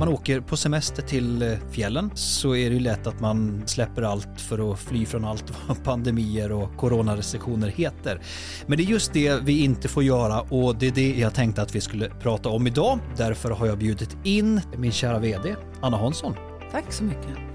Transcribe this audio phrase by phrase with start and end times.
[0.00, 4.02] man åker på semester till eh, fjällen så är det ju lätt att man släpper
[4.02, 8.20] allt för att fly från allt vad pandemier och coronarestriktioner heter.
[8.66, 11.62] Men det är just det vi inte får göra och det är det jag tänkte
[11.62, 12.98] att vi skulle prata om idag.
[13.16, 16.34] Därför har jag bjudit in min kära VD Anna Hansson.
[16.72, 17.49] Tack så mycket.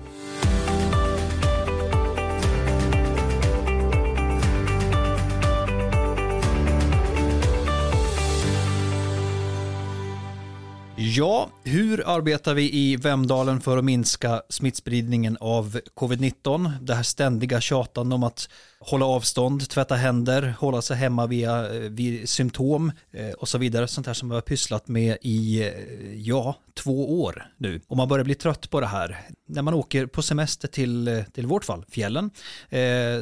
[11.17, 16.71] Ja, hur arbetar vi i Vemdalen för att minska smittspridningen av covid-19?
[16.81, 18.49] Det här ständiga tjatan om att
[18.85, 23.87] hålla avstånd, tvätta händer, hålla sig hemma via eh, vid symptom eh, och så vidare.
[23.87, 25.71] Sånt här som vi har pysslat med i, eh,
[26.15, 27.81] ja, två år nu.
[27.87, 29.21] Och man börjar bli trött på det här.
[29.47, 32.31] När man åker på semester till, till vårt fall, fjällen,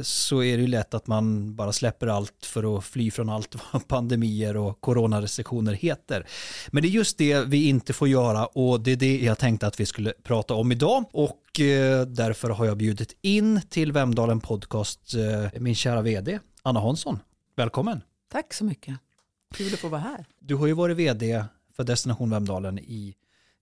[0.01, 3.55] så är det ju lätt att man bara släpper allt för att fly från allt
[3.71, 6.27] vad pandemier och coronarestriktioner heter.
[6.71, 9.67] Men det är just det vi inte får göra och det är det jag tänkte
[9.67, 11.05] att vi skulle prata om idag.
[11.11, 11.42] Och
[12.07, 15.13] därför har jag bjudit in till Vemdalen Podcast
[15.59, 17.19] min kära vd Anna Hansson.
[17.55, 18.01] Välkommen!
[18.31, 18.97] Tack så mycket.
[19.55, 20.25] Kul att få vara här.
[20.39, 23.15] Du har ju varit vd för Destination Vemdalen i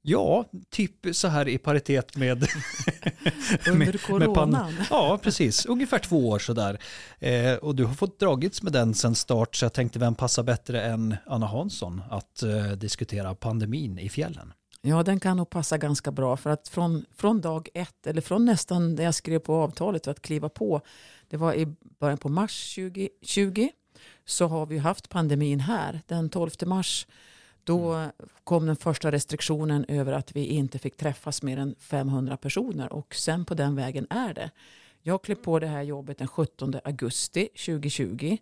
[0.03, 2.37] Ja, typ så här i paritet med...
[3.67, 4.73] Under coronan?
[4.89, 5.65] Ja, precis.
[5.65, 6.79] Ungefär två år sådär.
[7.19, 10.43] Eh, och du har fått dragits med den sedan start, så jag tänkte vem passar
[10.43, 14.53] bättre än Anna Hansson att eh, diskutera pandemin i fjällen?
[14.83, 18.45] Ja, den kan nog passa ganska bra för att från, från dag ett, eller från
[18.45, 20.81] nästan när jag skrev på avtalet att kliva på,
[21.29, 21.67] det var i
[21.99, 23.69] början på mars 2020,
[24.25, 26.01] så har vi haft pandemin här.
[26.07, 27.07] Den 12 mars,
[27.63, 28.11] då mm.
[28.43, 33.15] kom den första restriktionen över att vi inte fick träffas mer än 500 personer och
[33.15, 34.51] sen på den vägen är det.
[35.01, 38.37] Jag klev på det här jobbet den 17 augusti 2020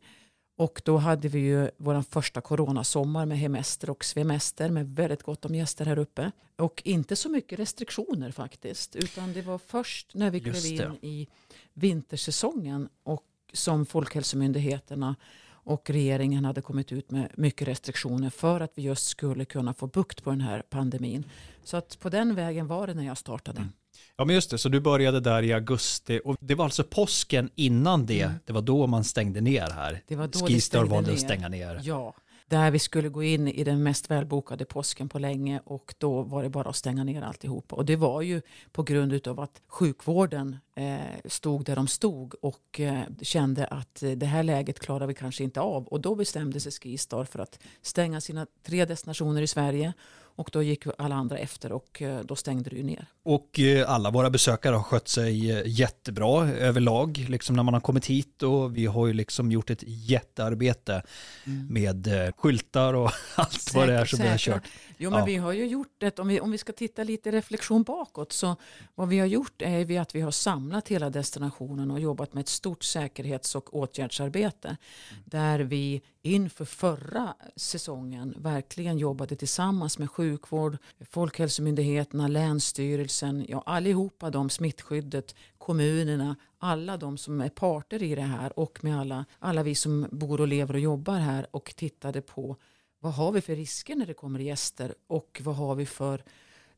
[0.59, 5.45] och då hade vi ju vår första coronasommar med hemester och svemester med väldigt gott
[5.45, 6.31] om gäster här uppe.
[6.55, 8.95] Och inte så mycket restriktioner faktiskt.
[8.95, 11.27] Utan det var först när vi klev in i
[11.73, 15.15] vintersäsongen och som Folkhälsomyndigheterna
[15.49, 19.87] och regeringen hade kommit ut med mycket restriktioner för att vi just skulle kunna få
[19.87, 21.23] bukt på den här pandemin.
[21.64, 23.59] Så att på den vägen var det när jag startade.
[23.59, 23.71] Mm.
[24.17, 27.50] Ja men just det, så du började där i augusti och det var alltså påsken
[27.55, 28.36] innan det, mm.
[28.45, 30.04] det var då man stängde ner här.
[30.08, 31.82] Det var då Skistar valde att stänga ner.
[31.83, 32.16] Ja,
[32.50, 36.44] där vi skulle gå in i den mest välbokade påsken på länge och då var
[36.44, 37.76] det bara att stänga ner alltihopa.
[37.76, 38.42] Och det var ju
[38.72, 44.26] på grund av att sjukvården eh, stod där de stod och eh, kände att det
[44.26, 45.88] här läget klarar vi kanske inte av.
[45.88, 49.94] Och då bestämde sig Skistar för att stänga sina tre destinationer i Sverige
[50.39, 53.05] och då gick alla andra efter och eh, då stängde det ju ner.
[53.23, 57.82] Och eh, alla våra besökare har skött sig eh, jättebra överlag, liksom när man har
[57.82, 61.04] kommit hit och vi har ju liksom gjort ett jättearbete
[61.45, 61.67] mm.
[61.70, 64.48] med skyltar och allt säkert, vad det är som säkert.
[64.48, 64.67] vi har kört.
[64.98, 65.26] Jo men ja.
[65.26, 68.56] vi har ju gjort det, om vi, om vi ska titta lite reflektion bakåt, så
[68.95, 72.42] vad vi har gjort är vi att vi har samlat hela destinationen och jobbat med
[72.42, 74.67] ett stort säkerhets och åtgärdsarbete.
[74.67, 75.23] Mm.
[75.26, 80.77] Där vi inför förra säsongen verkligen jobbade tillsammans med sjukvård,
[81.09, 88.59] Folkhälsomyndigheterna, Länsstyrelsen, ja allihopa de, smittskyddet, kommunerna, alla de som är parter i det här
[88.59, 92.55] och med alla, alla vi som bor och lever och jobbar här och tittade på
[92.99, 96.23] vad har vi för risker när det kommer gäster och vad har vi för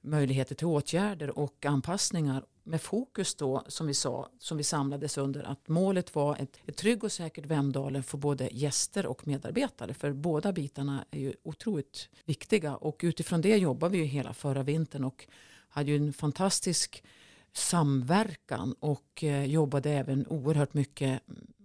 [0.01, 5.43] möjligheter till åtgärder och anpassningar med fokus då som vi sa, som vi samlades under
[5.43, 9.93] att målet var ett, ett trygg och säkert Vemdalen för både gäster och medarbetare.
[9.93, 14.63] För båda bitarna är ju otroligt viktiga och utifrån det jobbar vi ju hela förra
[14.63, 15.27] vintern och
[15.69, 17.03] hade ju en fantastisk
[17.53, 21.21] samverkan och eh, jobbade även oerhört mycket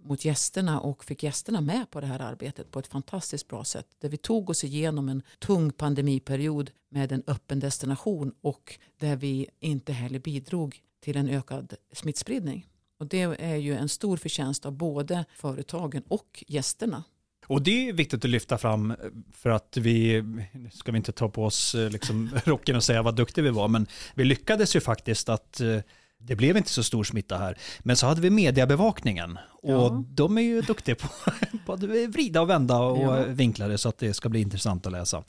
[0.09, 3.87] mot gästerna och fick gästerna med på det här arbetet på ett fantastiskt bra sätt.
[3.99, 9.49] Där vi tog oss igenom en tung pandemiperiod med en öppen destination och där vi
[9.61, 12.67] inte heller bidrog till en ökad smittspridning.
[12.99, 17.05] Och det är ju en stor förtjänst av både företagen och gästerna.
[17.47, 18.97] Och det är viktigt att lyfta fram eh,
[19.33, 20.25] för att vi,
[20.73, 23.69] ska vi inte ta på oss eh, liksom rocken och säga vad duktiga vi var,
[23.69, 25.79] men vi lyckades ju faktiskt att eh,
[26.19, 27.59] det blev inte så stor smitta här.
[27.81, 30.05] Men så hade vi mediebevakningen och ja.
[30.09, 31.09] de är ju duktiga på,
[31.67, 33.25] på att vrida och vända och ja.
[33.29, 35.25] vinkla det så att det ska bli intressant att läsa.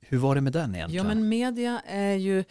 [0.00, 1.06] Hur var det med den egentligen?
[1.06, 2.44] Ja men media är ju,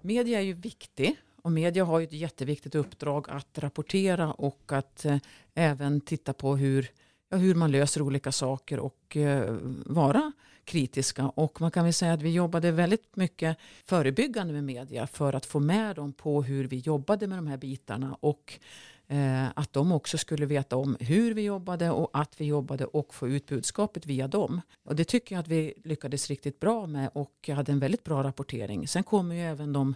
[0.00, 5.04] media är ju viktig och media har ju ett jätteviktigt uppdrag att rapportera och att
[5.04, 5.16] eh,
[5.54, 6.90] även titta på hur,
[7.28, 9.56] ja, hur man löser olika saker och eh,
[9.86, 10.32] vara
[10.64, 11.28] kritiska.
[11.28, 15.46] Och man kan väl säga att vi jobbade väldigt mycket förebyggande med media för att
[15.46, 18.16] få med dem på hur vi jobbade med de här bitarna.
[18.20, 18.60] Och
[19.08, 23.14] Eh, att de också skulle veta om hur vi jobbade och att vi jobbade och
[23.14, 24.60] få ut budskapet via dem.
[24.84, 28.22] Och det tycker jag att vi lyckades riktigt bra med och hade en väldigt bra
[28.22, 28.88] rapportering.
[28.88, 29.94] Sen kommer ju även de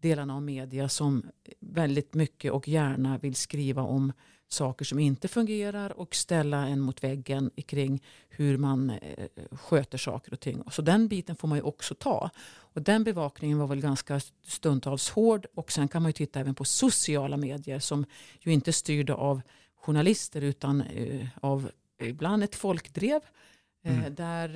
[0.00, 1.26] delarna av media som
[1.60, 4.12] väldigt mycket och gärna vill skriva om
[4.48, 10.32] saker som inte fungerar och ställa en mot väggen kring hur man eh, sköter saker
[10.32, 10.62] och ting.
[10.70, 12.30] Så den biten får man ju också ta.
[12.48, 16.54] Och den bevakningen var väl ganska stundtals hård och sen kan man ju titta även
[16.54, 18.04] på sociala medier som
[18.40, 19.40] ju inte är styrda av
[19.76, 23.20] journalister utan eh, av ibland ett folkdrev
[23.82, 24.14] Eh, mm.
[24.14, 24.48] Där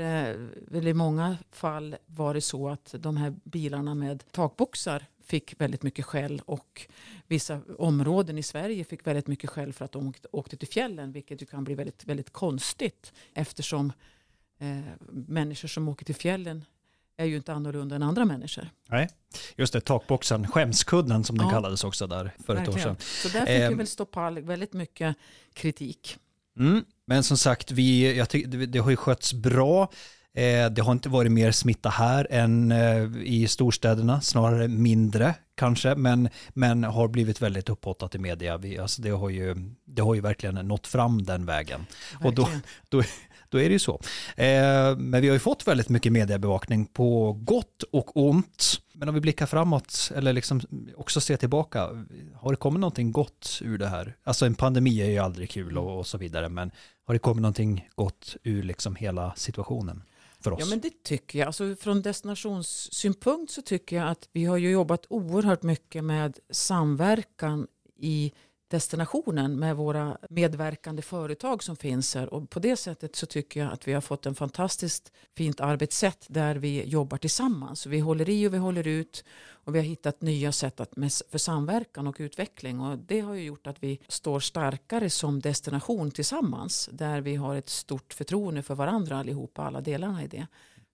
[0.71, 5.83] väl i många fall var det så att de här bilarna med takboxar fick väldigt
[5.83, 6.87] mycket skäll och
[7.27, 11.43] vissa områden i Sverige fick väldigt mycket skäll för att de åkte till fjällen vilket
[11.43, 13.93] ju kan bli väldigt, väldigt konstigt eftersom
[14.59, 14.79] eh,
[15.11, 16.65] människor som åker till fjällen
[17.17, 18.69] är ju inte annorlunda än andra människor.
[18.89, 19.09] Nej,
[19.57, 22.63] just det, takboxen, skämskudden som den ja, kallades också där för verkligen.
[22.63, 22.97] ett år sedan.
[23.01, 25.17] Så där fick eh, vi väl stå pall väldigt mycket
[25.53, 26.19] kritik.
[26.59, 29.91] Mm, men som sagt, vi, jag tyck, det, det har ju skötts bra.
[30.35, 35.95] Eh, det har inte varit mer smitta här än eh, i storstäderna, snarare mindre kanske,
[35.95, 38.57] men, men har blivit väldigt upphottat i media.
[38.57, 41.87] Vi, alltså det, har ju, det har ju verkligen nått fram den vägen.
[42.13, 42.27] Verkligen.
[42.27, 42.49] Och då,
[42.89, 43.03] då,
[43.49, 44.01] då är det ju så.
[44.37, 48.81] Eh, men vi har ju fått väldigt mycket mediebevakning på gott och ont.
[48.93, 50.61] Men om vi blickar framåt eller liksom
[50.97, 51.89] också ser tillbaka,
[52.35, 54.17] har det kommit någonting gott ur det här?
[54.25, 56.71] Alltså en pandemi är ju aldrig kul och, och så vidare, men
[57.07, 60.03] har det kommit någonting gott ur liksom hela situationen?
[60.43, 60.61] För oss?
[60.61, 61.47] Ja men det tycker jag.
[61.47, 67.67] Alltså, från destinationssynpunkt så tycker jag att vi har ju jobbat oerhört mycket med samverkan
[67.97, 68.33] i
[68.73, 72.35] destinationen med våra medverkande företag som finns här.
[72.35, 76.27] Och på det sättet så tycker jag att vi har fått en fantastiskt fint arbetssätt
[76.29, 77.87] där vi jobbar tillsammans.
[77.87, 79.25] Vi håller i och vi håller ut
[79.65, 80.93] och vi har hittat nya sätt att,
[81.31, 82.81] för samverkan och utveckling.
[82.81, 87.57] Och det har ju gjort att vi står starkare som destination tillsammans där vi har
[87.57, 90.47] ett stort förtroende för varandra allihopa, alla delarna i det.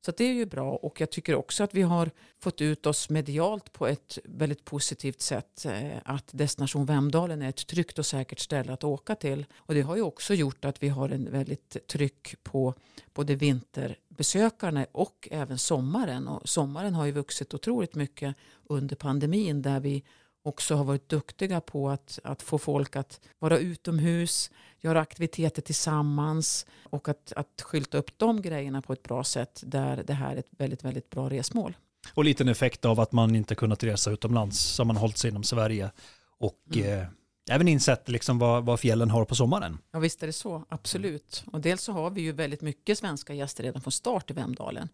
[0.04, 2.10] Så det är ju bra och jag tycker också att vi har
[2.40, 5.64] fått ut oss medialt på ett väldigt positivt sätt.
[5.64, 9.46] Eh, att Destination Vemdalen är ett tryggt och säkert ställe att åka till.
[9.56, 12.74] Och det har ju också gjort att vi har en väldigt tryck på
[13.14, 16.28] både vinterbesökarna och även sommaren.
[16.28, 20.04] Och sommaren har ju vuxit otroligt mycket under pandemin där vi
[20.42, 24.50] också har varit duktiga på att, att få folk att vara utomhus,
[24.80, 30.02] göra aktiviteter tillsammans och att, att skylta upp de grejerna på ett bra sätt där
[30.06, 31.76] det här är ett väldigt, väldigt bra resmål.
[32.14, 35.42] Och liten effekt av att man inte kunnat resa utomlands så man hållit sig inom
[35.42, 35.90] Sverige
[36.38, 37.00] och mm.
[37.00, 37.06] eh,
[37.50, 39.78] även insett liksom vad, vad fjällen har på sommaren.
[39.92, 41.44] Ja visst är det så, absolut.
[41.52, 44.88] Och dels så har vi ju väldigt mycket svenska gäster redan från start i Vemdalen.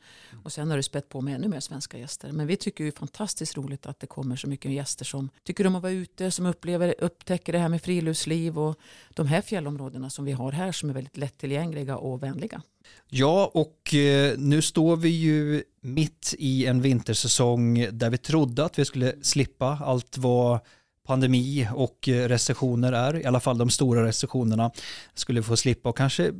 [0.44, 2.32] Och sen har det spett på med ännu mer svenska gäster.
[2.32, 5.28] Men vi tycker ju det är fantastiskt roligt att det kommer så mycket gäster som
[5.44, 8.78] tycker om att vara ute, som upplever, upptäcker det här med friluftsliv och
[9.14, 12.62] de här fjällområdena som vi har här som är väldigt lättillgängliga och vänliga.
[13.08, 18.78] Ja, och eh, nu står vi ju mitt i en vintersäsong där vi trodde att
[18.78, 20.60] vi skulle slippa allt vad
[21.06, 24.70] pandemi och eh, recessioner är, i alla fall de stora recessionerna
[25.14, 26.32] skulle få slippa och kanske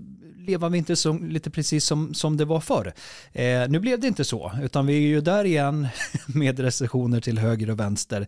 [0.47, 2.95] leva vintersäsong lite precis som, som det var förr.
[3.33, 5.89] Eh, nu blev det inte så, utan vi är ju där igen
[6.27, 8.27] med recessioner till höger och vänster.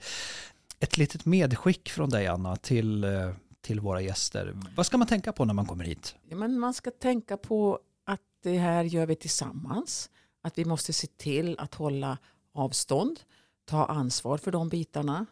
[0.80, 3.30] Ett litet medskick från dig Anna till, eh,
[3.60, 4.56] till våra gäster.
[4.76, 6.14] Vad ska man tänka på när man kommer hit?
[6.28, 10.10] Ja, men man ska tänka på att det här gör vi tillsammans.
[10.42, 12.18] Att vi måste se till att hålla
[12.54, 13.20] avstånd,
[13.64, 15.26] ta ansvar för de bitarna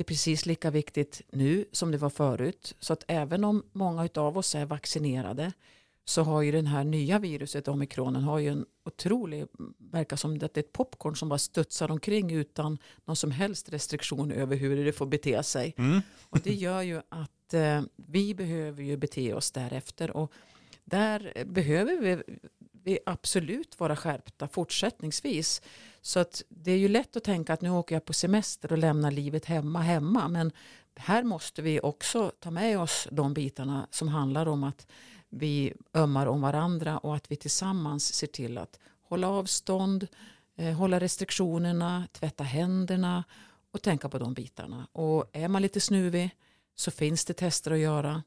[0.00, 2.76] det är precis lika viktigt nu som det var förut.
[2.78, 5.52] Så att även om många av oss är vaccinerade
[6.04, 9.46] så har ju den här nya viruset, omikronen, har ju en otrolig,
[9.78, 13.72] verkar som att det är ett popcorn som bara studsar omkring utan någon som helst
[13.72, 15.74] restriktion över hur det får bete sig.
[15.78, 16.00] Mm.
[16.22, 20.32] Och det gör ju att eh, vi behöver ju bete oss därefter och
[20.84, 22.38] där behöver vi,
[22.72, 25.62] vi absolut vara skärpta fortsättningsvis.
[26.02, 28.78] Så att det är ju lätt att tänka att nu åker jag på semester och
[28.78, 30.28] lämnar livet hemma hemma.
[30.28, 30.52] Men
[30.96, 34.86] här måste vi också ta med oss de bitarna som handlar om att
[35.28, 40.06] vi ömmar om varandra och att vi tillsammans ser till att hålla avstånd,
[40.56, 43.24] eh, hålla restriktionerna, tvätta händerna
[43.70, 44.86] och tänka på de bitarna.
[44.92, 46.30] Och är man lite snuvig
[46.74, 48.22] så finns det tester att göra.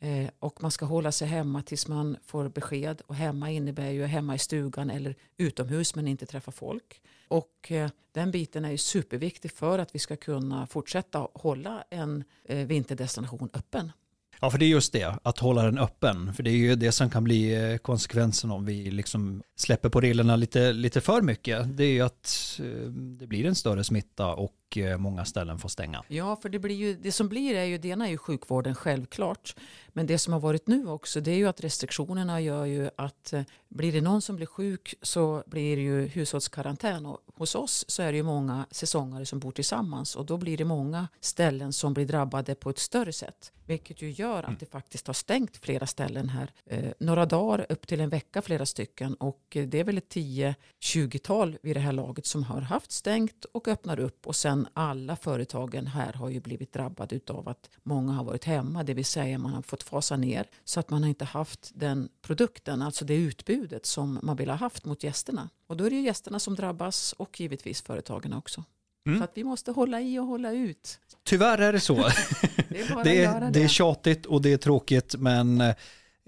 [0.00, 3.00] Eh, och man ska hålla sig hemma tills man får besked.
[3.06, 7.02] Och hemma innebär ju hemma i stugan eller utomhus men inte träffa folk.
[7.28, 12.24] Och eh, den biten är ju superviktig för att vi ska kunna fortsätta hålla en
[12.44, 13.92] eh, vinterdestination öppen.
[14.40, 16.34] Ja, för det är just det, att hålla den öppen.
[16.34, 20.00] För det är ju det som kan bli eh, konsekvensen om vi liksom släpper på
[20.00, 21.76] reglerna lite, lite för mycket.
[21.76, 25.68] Det är ju att eh, det blir en större smitta och eh, många ställen får
[25.68, 26.04] stänga.
[26.08, 28.74] Ja, för det, blir ju, det som blir är ju, det ena är ju sjukvården
[28.74, 29.56] självklart.
[29.88, 33.34] Men det som har varit nu också, det är ju att restriktionerna gör ju att
[33.68, 37.06] blir det någon som blir sjuk så blir det ju hushållskarantän.
[37.06, 40.56] Och hos oss så är det ju många säsongare som bor tillsammans och då blir
[40.56, 43.52] det många ställen som blir drabbade på ett större sätt.
[43.68, 44.56] Vilket ju gör att mm.
[44.60, 46.52] det faktiskt har stängt flera ställen här.
[46.66, 49.14] Eh, några dagar, upp till en vecka flera stycken.
[49.14, 53.68] Och det är väl ett 10-20-tal vid det här laget som har haft stängt och
[53.68, 54.26] öppnar upp.
[54.26, 58.84] Och sen alla företagen här har ju blivit drabbade av att många har varit hemma.
[58.84, 62.08] Det vill säga man har fått fasa ner så att man har inte haft den
[62.22, 65.48] produkten, alltså det utbudet som man vill ha haft mot gästerna.
[65.66, 68.64] Och då är det ju gästerna som drabbas och givetvis företagen också.
[69.06, 69.18] Mm.
[69.18, 71.00] Så att vi måste hålla i och hålla ut.
[71.24, 71.94] Tyvärr är det så.
[72.68, 73.50] det, är det, är, det.
[73.50, 75.74] det är tjatigt och det är tråkigt men eh,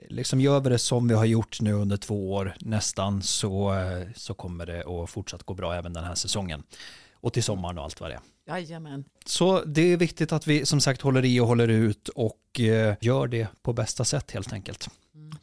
[0.09, 4.09] liksom gör vi det som vi har gjort nu under två år nästan så, eh,
[4.17, 6.63] så kommer det att fortsatt gå bra även den här säsongen.
[7.23, 8.21] Och till sommaren och allt vad det är.
[8.47, 9.05] Jajamän.
[9.25, 12.95] Så det är viktigt att vi som sagt håller i och håller ut och eh,
[13.01, 14.89] gör det på bästa sätt helt enkelt.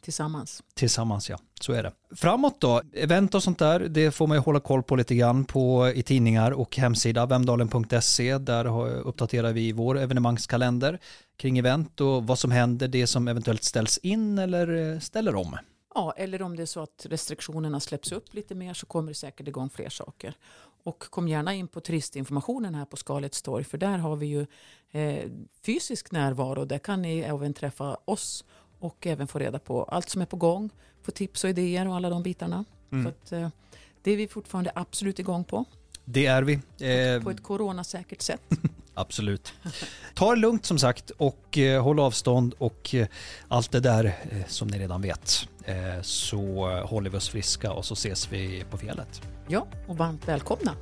[0.00, 0.62] Tillsammans.
[0.74, 1.92] Tillsammans ja, så är det.
[2.16, 5.44] Framåt då, event och sånt där, det får man ju hålla koll på lite grann
[5.44, 8.38] på i tidningar och hemsida vemdalen.se.
[8.38, 10.98] Där uppdaterar vi vår evenemangskalender
[11.36, 15.56] kring event och vad som händer, det som eventuellt ställs in eller eh, ställer om.
[15.94, 19.14] Ja, eller om det är så att restriktionerna släpps upp lite mer så kommer det
[19.14, 20.34] säkert igång fler saker.
[20.84, 24.46] Och kom gärna in på turistinformationen här på Skalets torg för där har vi ju
[24.90, 25.30] eh,
[25.62, 26.64] fysisk närvaro.
[26.64, 28.44] Där kan ni även träffa oss
[28.78, 30.70] och även få reda på allt som är på gång,
[31.02, 32.64] få tips och idéer och alla de bitarna.
[32.92, 33.04] Mm.
[33.04, 33.48] Så att, eh,
[34.02, 35.64] det är vi fortfarande absolut igång på.
[36.04, 36.52] Det är vi.
[36.54, 38.42] Eh, på ett coronasäkert sätt.
[38.94, 39.52] absolut.
[40.14, 43.06] Ta det lugnt som sagt och eh, håll avstånd och eh,
[43.48, 45.48] allt det där eh, som ni redan vet.
[46.02, 49.22] Så håller vi oss friska och så ses vi på fjället.
[49.48, 50.74] Ja, och varmt välkomna.